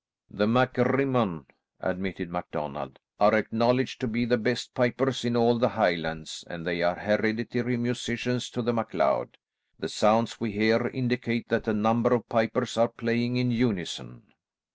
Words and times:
"The 0.31 0.47
MacRimmon," 0.47 1.45
admitted 1.79 2.31
MacDonald, 2.31 2.97
"are 3.19 3.35
acknowledged 3.35 4.01
to 4.01 4.07
be 4.07 4.25
the 4.25 4.35
best 4.39 4.73
pipers 4.73 5.23
in 5.23 5.35
all 5.37 5.59
the 5.59 5.69
Highlands, 5.69 6.43
and 6.47 6.65
they 6.65 6.81
are 6.81 6.95
hereditary 6.95 7.77
musicians 7.77 8.49
to 8.49 8.63
the 8.63 8.73
MacLeod. 8.73 9.37
The 9.77 9.89
sounds 9.89 10.39
we 10.39 10.53
hear 10.53 10.87
indicate 10.87 11.49
that 11.49 11.67
a 11.67 11.73
number 11.75 12.15
of 12.15 12.27
pipers 12.29 12.77
are 12.77 12.89
playing 12.89 13.37
in 13.37 13.51
unison." 13.51 14.23